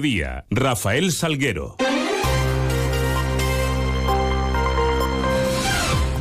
[0.00, 1.76] Día, Rafael Salguero.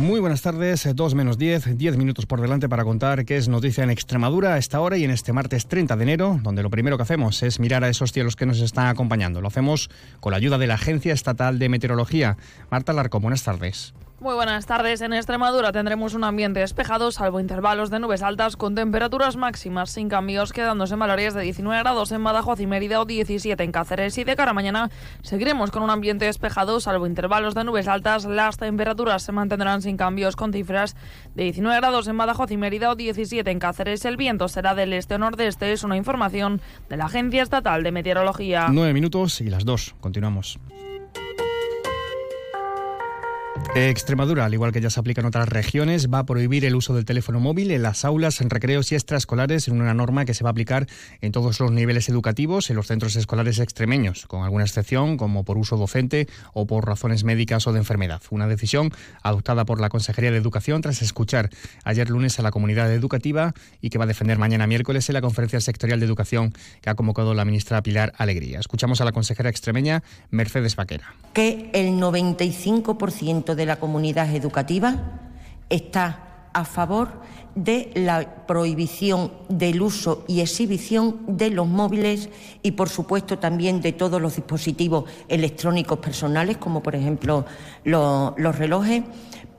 [0.00, 3.84] Muy buenas tardes, 2 menos 10, 10 minutos por delante para contar qué es noticia
[3.84, 6.96] en Extremadura a esta hora y en este martes 30 de enero, donde lo primero
[6.96, 9.42] que hacemos es mirar a esos cielos que nos están acompañando.
[9.42, 9.90] Lo hacemos
[10.20, 12.38] con la ayuda de la Agencia Estatal de Meteorología.
[12.70, 13.92] Marta Larco, buenas tardes.
[14.20, 15.00] Muy buenas tardes.
[15.00, 20.08] En Extremadura tendremos un ambiente despejado, salvo intervalos de nubes altas con temperaturas máximas sin
[20.08, 24.18] cambios, quedándose en valores de 19 grados en Badajoz y Mérida o 17 en Cáceres.
[24.18, 24.90] Y de cara a mañana
[25.22, 28.24] seguiremos con un ambiente despejado, salvo intervalos de nubes altas.
[28.24, 30.96] Las temperaturas se mantendrán sin cambios con cifras
[31.36, 34.04] de 19 grados en Badajoz y Mérida o 17 en Cáceres.
[34.04, 35.70] El viento será del este o nordeste.
[35.70, 38.66] Es una información de la Agencia Estatal de Meteorología.
[38.72, 39.94] Nueve minutos y las dos.
[40.00, 40.58] Continuamos.
[43.74, 46.94] Extremadura, al igual que ya se aplica en otras regiones, va a prohibir el uso
[46.94, 50.42] del teléfono móvil en las aulas, en recreos y extraescolares en una norma que se
[50.42, 50.88] va a aplicar
[51.20, 55.58] en todos los niveles educativos en los centros escolares extremeños, con alguna excepción como por
[55.58, 58.20] uso docente o por razones médicas o de enfermedad.
[58.30, 58.90] Una decisión
[59.22, 61.50] adoptada por la Consejería de Educación tras escuchar
[61.84, 65.20] ayer lunes a la comunidad educativa y que va a defender mañana miércoles en la
[65.20, 68.58] Conferencia Sectorial de Educación que ha convocado la ministra Pilar Alegría.
[68.58, 71.14] Escuchamos a la consejera extremeña Mercedes Vaquera.
[71.32, 74.96] Que el 95% de la comunidad educativa
[75.68, 77.08] está a favor
[77.54, 82.28] de la prohibición del uso y exhibición de los móviles
[82.62, 87.44] y, por supuesto, también de todos los dispositivos electrónicos personales, como por ejemplo
[87.84, 89.02] los, relojes.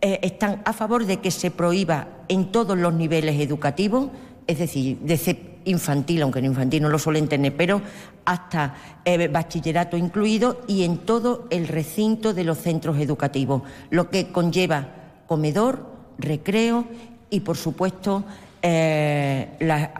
[0.00, 4.08] Eh, están a favor de que se prohíba en todos los niveles educativos,
[4.46, 7.80] es decir, desde infantil, aunque en infantil no lo suelen tener, pero
[8.24, 14.32] hasta eh, bachillerato incluido y en todo el recinto de los centros educativos, lo que
[14.32, 14.88] conlleva
[15.26, 15.86] comedor,
[16.18, 16.86] recreo
[17.30, 18.24] y, por supuesto,
[18.62, 19.90] eh, las,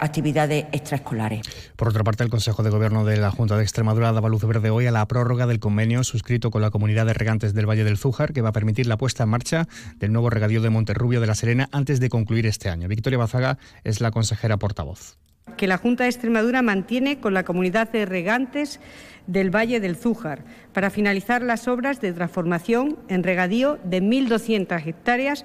[0.00, 1.42] actividades extraescolares.
[1.76, 4.70] Por otra parte, el Consejo de Gobierno de la Junta de Extremadura daba luz verde
[4.70, 7.98] hoy a la prórroga del convenio suscrito con la comunidad de regantes del Valle del
[7.98, 11.26] Zújar, que va a permitir la puesta en marcha del nuevo regadío de Monterrubio de
[11.26, 12.88] la Serena antes de concluir este año.
[12.88, 15.18] Victoria Bazaga es la consejera portavoz.
[15.56, 18.80] Que la Junta de Extremadura mantiene con la comunidad de regantes
[19.26, 25.44] del Valle del Zújar para finalizar las obras de transformación en regadío de 1.200 hectáreas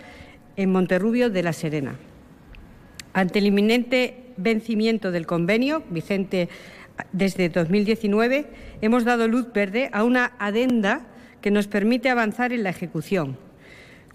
[0.57, 1.95] en Monterrubio de la Serena.
[3.13, 6.49] Ante el inminente vencimiento del convenio, vigente
[7.11, 8.45] desde 2019,
[8.81, 11.07] hemos dado luz verde a una adenda
[11.41, 13.37] que nos permite avanzar en la ejecución.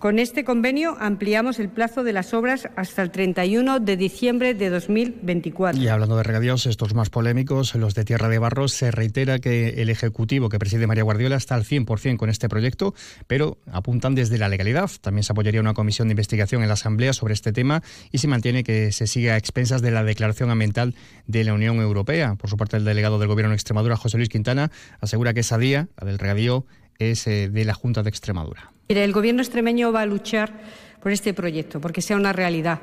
[0.01, 4.71] Con este convenio ampliamos el plazo de las obras hasta el 31 de diciembre de
[4.71, 5.79] 2024.
[5.79, 9.83] Y hablando de regadíos, estos más polémicos, los de Tierra de Barros, se reitera que
[9.83, 12.95] el Ejecutivo que preside María Guardiola está al 100% con este proyecto,
[13.27, 14.91] pero apuntan desde la legalidad.
[15.03, 18.27] También se apoyaría una comisión de investigación en la Asamblea sobre este tema y se
[18.27, 20.95] mantiene que se siga a expensas de la Declaración Ambiental
[21.27, 22.37] de la Unión Europea.
[22.37, 24.71] Por su parte, el delegado del Gobierno de Extremadura, José Luis Quintana,
[25.03, 26.65] asegura que esa día, la del regadío,
[26.99, 30.53] es eh, de la Junta de Extremadura el Gobierno extremeño va a luchar
[31.01, 32.81] por este proyecto, porque sea una realidad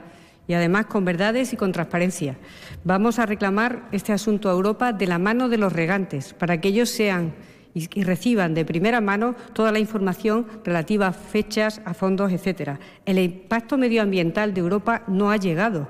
[0.47, 2.37] y además con verdades y con transparencia.
[2.83, 6.69] Vamos a reclamar este asunto a Europa de la mano de los regantes, para que
[6.69, 7.33] ellos sean
[7.73, 12.79] y reciban de primera mano toda la información relativa a fechas, a fondos, etcétera.
[13.05, 15.87] El impacto medioambiental de Europa no ha llegado.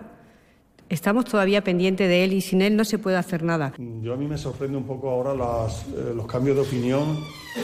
[0.89, 3.73] Estamos todavía pendientes de él y sin él no se puede hacer nada.
[4.01, 7.19] Yo a mí me sorprende un poco ahora eh, los cambios de opinión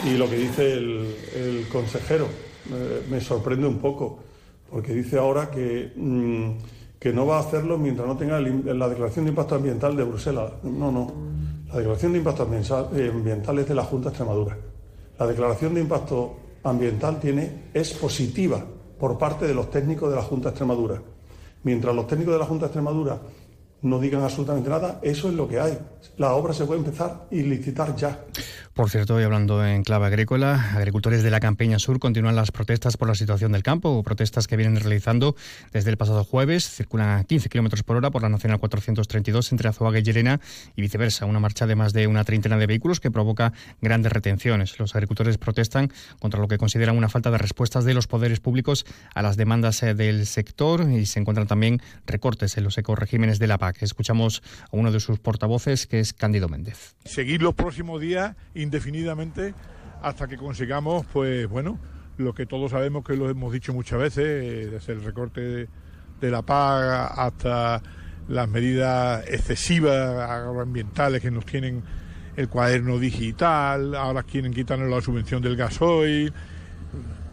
[0.06, 2.26] y lo que dice el, consejero.
[3.10, 4.18] me sorprende un poco,
[4.70, 6.50] porque dice ahora que, mm,
[6.98, 10.52] que no va a hacerlo mientras no tenga la declaración de impacto ambiental de Bruselas.
[10.62, 11.12] No, no.
[11.68, 14.56] La declaración de impacto ambiental es de la Junta de Extremadura.
[15.18, 18.64] La declaración de impacto ambiental tiene, es positiva
[18.98, 21.02] por parte de los técnicos de la Junta de Extremadura.
[21.64, 23.18] Mientras los técnicos de la Junta de Extremadura
[23.84, 25.78] no digan absolutamente nada, eso es lo que hay.
[26.16, 28.24] La obra se puede empezar y licitar ya.
[28.74, 32.96] Por cierto, y hablando en clave agrícola, agricultores de la Campeña Sur continúan las protestas
[32.96, 35.36] por la situación del campo, protestas que vienen realizando
[35.72, 36.68] desde el pasado jueves.
[36.68, 40.40] Circulan a 15 kilómetros por hora por la Nacional 432 entre Azuaga y Llerena
[40.74, 41.24] y viceversa.
[41.24, 44.76] Una marcha de más de una treintena de vehículos que provoca grandes retenciones.
[44.80, 48.86] Los agricultores protestan contra lo que consideran una falta de respuestas de los poderes públicos
[49.14, 53.46] a las demandas eh, del sector y se encuentran también recortes en los ecoregímenes de
[53.46, 53.73] la PAC.
[53.80, 56.94] Escuchamos a uno de sus portavoces, que es Cándido Méndez.
[57.04, 59.54] Seguir los próximos días indefinidamente
[60.02, 61.78] hasta que consigamos, pues bueno,
[62.18, 65.68] lo que todos sabemos que lo hemos dicho muchas veces, eh, desde el recorte
[66.20, 67.82] de la paga hasta
[68.28, 71.82] las medidas excesivas agroambientales que nos tienen
[72.36, 76.32] el cuaderno digital, ahora quieren quitarnos la subvención del gasoil,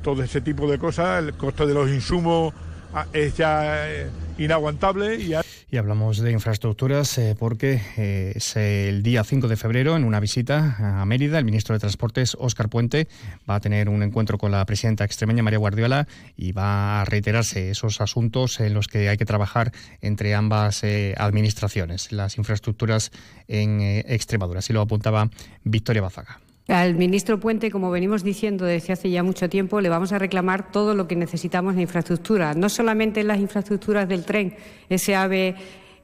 [0.02, 2.54] todo ese tipo de cosas, el coste de los insumos
[2.94, 5.34] ah, es ya eh, inaguantable y
[5.74, 10.20] Y hablamos de infraestructuras eh, porque eh, es el día 5 de febrero, en una
[10.20, 13.08] visita a Mérida, el ministro de Transportes, Óscar Puente,
[13.50, 17.70] va a tener un encuentro con la presidenta extremeña, María Guardiola, y va a reiterarse
[17.70, 19.72] esos asuntos en los que hay que trabajar
[20.02, 23.14] entre ambas eh, administraciones, las infraestructuras
[23.48, 24.60] en Extremadura.
[24.60, 25.30] Así lo apuntaba
[25.64, 26.42] Victoria Bazaga.
[26.72, 30.72] Al ministro Puente, como venimos diciendo desde hace ya mucho tiempo, le vamos a reclamar
[30.72, 34.56] todo lo que necesitamos en infraestructura, no solamente en las infraestructuras del tren,
[34.88, 35.56] ese AVE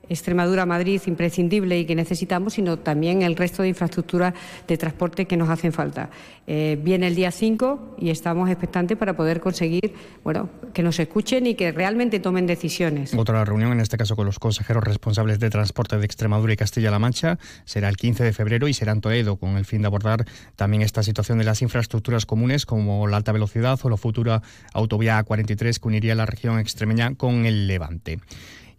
[0.09, 4.33] Extremadura-Madrid imprescindible y que necesitamos, sino también el resto de infraestructuras
[4.67, 6.09] de transporte que nos hacen falta.
[6.45, 9.93] Eh, viene el día 5 y estamos expectantes para poder conseguir
[10.23, 13.13] bueno, que nos escuchen y que realmente tomen decisiones.
[13.13, 16.99] Otra reunión, en este caso con los consejeros responsables de transporte de Extremadura y Castilla-La
[16.99, 20.25] Mancha, será el 15 de febrero y será en Toledo, con el fin de abordar
[20.55, 24.41] también esta situación de las infraestructuras comunes como la alta velocidad o la futura
[24.73, 28.19] autovía A43 que uniría la región extremeña con el Levante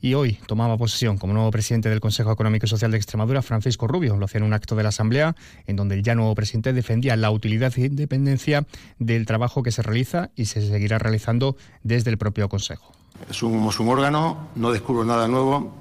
[0.01, 3.87] y hoy tomaba posesión como nuevo presidente del Consejo Económico y Social de Extremadura, Francisco
[3.87, 4.17] Rubio.
[4.17, 5.35] Lo hacía en un acto de la Asamblea
[5.67, 8.65] en donde el ya nuevo presidente defendía la utilidad e independencia
[8.99, 12.93] del trabajo que se realiza y se seguirá realizando desde el propio Consejo.
[13.31, 15.75] Somos un órgano, no descubro nada nuevo,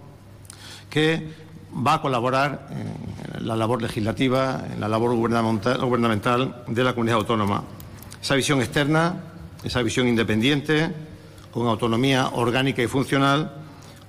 [0.90, 1.28] que
[1.86, 7.64] va a colaborar en la labor legislativa, en la labor gubernamental de la comunidad autónoma.
[8.22, 9.24] Esa visión externa,
[9.64, 10.92] esa visión independiente,
[11.52, 13.67] con autonomía orgánica y funcional,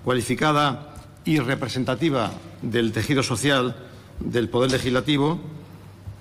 [0.08, 0.94] cualificada
[1.26, 2.30] y representativa
[2.62, 3.76] del tejido social
[4.18, 5.38] del Poder Legislativo,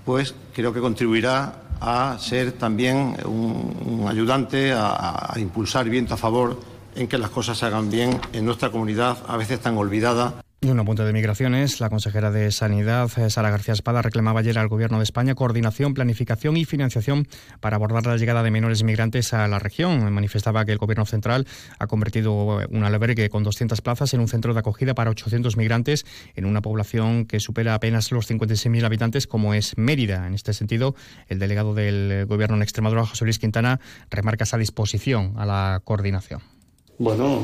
[0.03, 6.59] pues creo que contribuirá a ser también un, ayudante, a, a impulsar viento a favor
[6.95, 10.43] en que las cosas se hagan bien en nuestra comunidad, a veces tan olvidada.
[10.67, 11.79] Y un apunte de migraciones.
[11.79, 15.93] La consejera de Sanidad, eh, Sara García Espada, reclamaba ayer al Gobierno de España coordinación,
[15.93, 17.25] planificación y financiación
[17.61, 20.11] para abordar la llegada de menores migrantes a la región.
[20.11, 21.47] Manifestaba que el Gobierno central
[21.79, 26.05] ha convertido un albergue con 200 plazas en un centro de acogida para 800 migrantes
[26.35, 30.27] en una población que supera apenas los 56.000 habitantes, como es Mérida.
[30.27, 30.95] En este sentido,
[31.29, 33.79] el delegado del Gobierno en Extremadura, José Luis Quintana,
[34.09, 36.56] remarca esa disposición a la coordinación.
[36.99, 37.39] Bueno,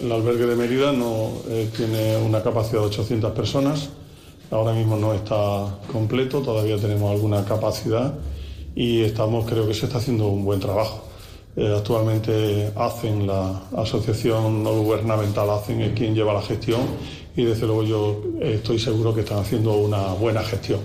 [0.00, 3.90] el, albergue de Mérida no eh, tiene una capacidad de 800 personas.
[4.52, 8.14] Ahora mismo no está completo, todavía tenemos alguna capacidad
[8.76, 11.02] y estamos, creo que se está haciendo un buen trabajo.
[11.56, 16.82] Eh, actualmente hacen la asociación no gubernamental, hacen es quien lleva la gestión
[17.36, 20.78] y desde luego yo estoy seguro que están haciendo una buena gestión.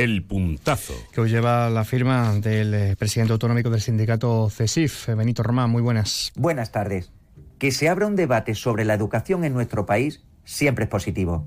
[0.00, 0.94] El puntazo.
[1.12, 5.68] Que hoy lleva la firma del eh, presidente autonómico del sindicato CESIF, Benito Román.
[5.68, 6.32] Muy buenas.
[6.36, 7.12] Buenas tardes.
[7.58, 11.46] Que se abra un debate sobre la educación en nuestro país siempre es positivo.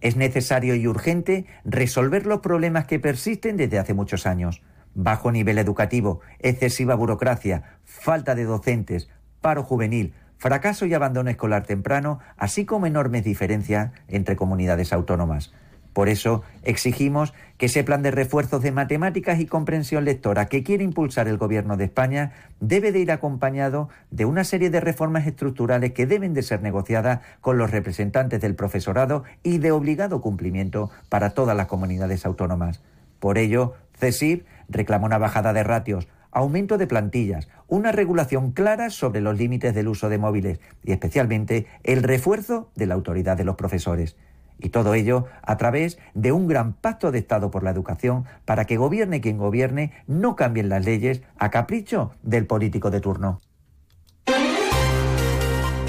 [0.00, 4.62] Es necesario y urgente resolver los problemas que persisten desde hace muchos años.
[4.96, 9.10] Bajo nivel educativo, excesiva burocracia, falta de docentes,
[9.40, 15.52] paro juvenil, fracaso y abandono escolar temprano, así como enormes diferencias entre comunidades autónomas.
[15.92, 20.84] Por eso exigimos que ese plan de refuerzos de matemáticas y comprensión lectora que quiere
[20.84, 25.92] impulsar el Gobierno de España debe de ir acompañado de una serie de reformas estructurales
[25.92, 31.30] que deben de ser negociadas con los representantes del profesorado y de obligado cumplimiento para
[31.30, 32.80] todas las comunidades autónomas.
[33.20, 39.20] Por ello, CESIR reclama una bajada de ratios, aumento de plantillas, una regulación clara sobre
[39.20, 43.56] los límites del uso de móviles y especialmente el refuerzo de la autoridad de los
[43.56, 44.16] profesores.
[44.62, 48.64] Y todo ello a través de un gran pacto de Estado por la educación para
[48.64, 53.40] que gobierne quien gobierne, no cambien las leyes a capricho del político de turno.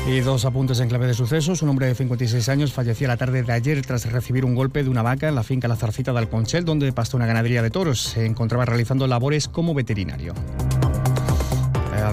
[0.05, 1.61] Y dos apuntes en clave de sucesos.
[1.61, 4.89] Un hombre de 56 años falleció la tarde de ayer tras recibir un golpe de
[4.89, 8.01] una vaca en la finca La Zarcita de Alconchel, donde pastó una ganadería de toros.
[8.01, 10.33] Se encontraba realizando labores como veterinario.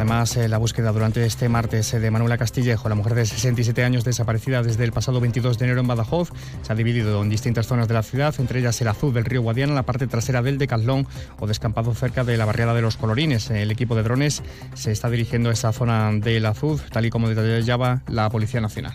[0.00, 3.84] Además, eh, la búsqueda durante este martes eh, de Manuela Castillejo, la mujer de 67
[3.84, 6.30] años desaparecida desde el pasado 22 de enero en Badajoz,
[6.62, 9.42] se ha dividido en distintas zonas de la ciudad, entre ellas el azul del río
[9.42, 11.06] Guadiana, la parte trasera del Decathlon
[11.38, 13.50] o descampado cerca de la barriada de los Colorines.
[13.50, 14.42] El equipo de drones
[14.72, 18.94] se está dirigiendo a esa zona del azul, tal y como detallaba la Policía Nacional.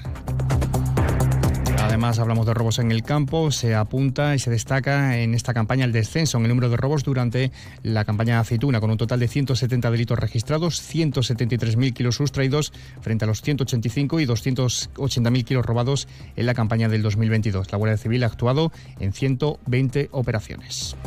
[1.95, 3.51] Además, hablamos de robos en el campo.
[3.51, 7.05] Se apunta y se destaca en esta campaña el descenso en el número de robos
[7.05, 13.23] durante la campaña aceituna, con un total de 170 delitos registrados, 173.000 kilos sustraídos frente
[13.23, 17.71] a los 185 y 280.000 kilos robados en la campaña del 2022.
[17.71, 20.97] La Guardia Civil ha actuado en 120 operaciones.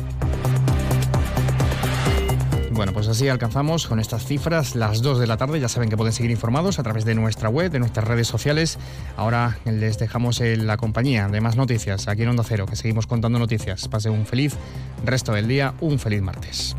[2.79, 5.59] Bueno, pues así alcanzamos con estas cifras las 2 de la tarde.
[5.59, 8.77] Ya saben que pueden seguir informados a través de nuestra web, de nuestras redes sociales.
[9.17, 13.37] Ahora les dejamos la compañía de más noticias aquí en Onda Cero, que seguimos contando
[13.37, 13.89] noticias.
[13.89, 14.55] Pase un feliz
[15.03, 16.77] resto del día, un feliz martes.